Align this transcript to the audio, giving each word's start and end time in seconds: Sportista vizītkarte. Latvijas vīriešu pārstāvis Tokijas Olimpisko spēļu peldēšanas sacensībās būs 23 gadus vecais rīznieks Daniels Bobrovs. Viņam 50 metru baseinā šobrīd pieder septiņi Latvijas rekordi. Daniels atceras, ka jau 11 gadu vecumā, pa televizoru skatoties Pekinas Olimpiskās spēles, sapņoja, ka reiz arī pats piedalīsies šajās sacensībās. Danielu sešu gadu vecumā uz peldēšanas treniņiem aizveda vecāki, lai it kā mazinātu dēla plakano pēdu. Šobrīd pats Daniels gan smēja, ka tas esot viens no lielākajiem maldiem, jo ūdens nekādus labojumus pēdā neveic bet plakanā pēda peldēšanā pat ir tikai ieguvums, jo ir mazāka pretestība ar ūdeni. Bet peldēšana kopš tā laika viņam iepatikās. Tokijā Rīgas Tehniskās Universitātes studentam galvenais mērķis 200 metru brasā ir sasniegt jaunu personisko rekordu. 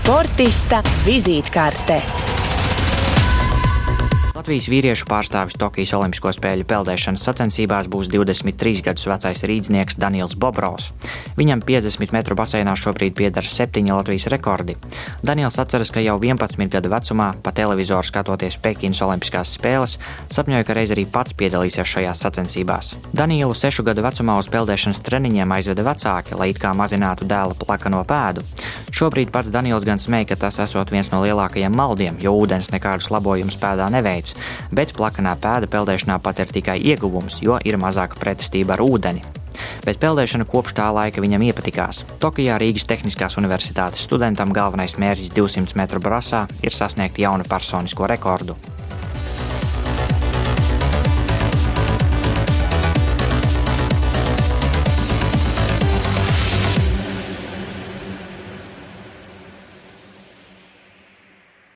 Sportista 0.00 0.78
vizītkarte. 1.04 1.98
Latvijas 4.40 4.70
vīriešu 4.72 5.04
pārstāvis 5.04 5.58
Tokijas 5.60 5.90
Olimpisko 5.98 6.30
spēļu 6.32 6.64
peldēšanas 6.64 7.26
sacensībās 7.26 7.90
būs 7.92 8.08
23 8.08 8.80
gadus 8.86 9.04
vecais 9.10 9.42
rīznieks 9.44 9.98
Daniels 10.00 10.32
Bobrovs. 10.40 10.86
Viņam 11.36 11.60
50 11.68 12.14
metru 12.16 12.38
baseinā 12.38 12.72
šobrīd 12.80 13.12
pieder 13.18 13.44
septiņi 13.44 13.92
Latvijas 13.92 14.30
rekordi. 14.32 14.78
Daniels 15.20 15.60
atceras, 15.60 15.92
ka 15.92 16.00
jau 16.00 16.16
11 16.16 16.72
gadu 16.72 16.88
vecumā, 16.88 17.28
pa 17.44 17.52
televizoru 17.52 18.08
skatoties 18.08 18.56
Pekinas 18.64 19.04
Olimpiskās 19.04 19.52
spēles, 19.58 19.98
sapņoja, 20.32 20.64
ka 20.64 20.78
reiz 20.80 20.96
arī 20.96 21.04
pats 21.04 21.36
piedalīsies 21.36 21.92
šajās 21.92 22.24
sacensībās. 22.24 22.94
Danielu 23.12 23.52
sešu 23.52 23.84
gadu 23.90 24.06
vecumā 24.08 24.38
uz 24.40 24.48
peldēšanas 24.48 25.04
treniņiem 25.04 25.52
aizveda 25.58 25.84
vecāki, 25.84 26.40
lai 26.40 26.48
it 26.54 26.62
kā 26.64 26.72
mazinātu 26.72 27.28
dēla 27.28 27.60
plakano 27.60 28.00
pēdu. 28.08 28.46
Šobrīd 29.00 29.30
pats 29.32 29.48
Daniels 29.48 29.86
gan 29.88 29.96
smēja, 29.96 30.26
ka 30.28 30.36
tas 30.42 30.58
esot 30.60 30.90
viens 30.92 31.08
no 31.08 31.22
lielākajiem 31.24 31.72
maldiem, 31.72 32.18
jo 32.20 32.34
ūdens 32.36 32.68
nekādus 32.68 33.08
labojumus 33.08 33.56
pēdā 33.56 33.86
neveic 33.88 34.34
bet 34.76 34.94
plakanā 34.96 35.34
pēda 35.40 35.68
peldēšanā 35.70 36.18
pat 36.22 36.42
ir 36.42 36.50
tikai 36.54 36.78
ieguvums, 36.92 37.40
jo 37.44 37.58
ir 37.64 37.78
mazāka 37.80 38.18
pretestība 38.20 38.76
ar 38.76 38.84
ūdeni. 38.84 39.24
Bet 39.84 40.00
peldēšana 40.02 40.46
kopš 40.48 40.74
tā 40.76 40.88
laika 40.94 41.22
viņam 41.24 41.46
iepatikās. 41.48 42.04
Tokijā 42.22 42.58
Rīgas 42.60 42.88
Tehniskās 42.88 43.38
Universitātes 43.40 44.04
studentam 44.04 44.54
galvenais 44.56 44.96
mērķis 45.00 45.32
200 45.36 45.80
metru 45.80 46.04
brasā 46.04 46.46
ir 46.64 46.76
sasniegt 46.76 47.20
jaunu 47.20 47.48
personisko 47.48 48.08
rekordu. 48.12 48.56